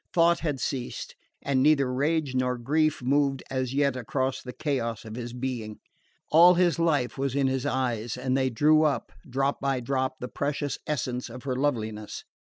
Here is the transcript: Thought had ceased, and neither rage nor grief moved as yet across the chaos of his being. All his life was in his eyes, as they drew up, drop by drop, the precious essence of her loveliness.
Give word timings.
Thought 0.13 0.39
had 0.39 0.59
ceased, 0.59 1.15
and 1.43 1.61
neither 1.61 1.93
rage 1.93 2.33
nor 2.33 2.57
grief 2.57 3.03
moved 3.03 3.43
as 3.51 3.75
yet 3.75 3.95
across 3.95 4.41
the 4.41 4.51
chaos 4.51 5.05
of 5.05 5.13
his 5.13 5.31
being. 5.31 5.77
All 6.31 6.55
his 6.55 6.79
life 6.79 7.19
was 7.19 7.35
in 7.35 7.45
his 7.45 7.67
eyes, 7.67 8.17
as 8.17 8.33
they 8.33 8.49
drew 8.49 8.81
up, 8.81 9.11
drop 9.29 9.61
by 9.61 9.79
drop, 9.79 10.15
the 10.19 10.27
precious 10.27 10.79
essence 10.87 11.29
of 11.29 11.43
her 11.43 11.55
loveliness. 11.55 12.23